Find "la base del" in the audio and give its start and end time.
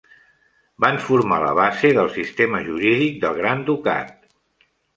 1.43-2.11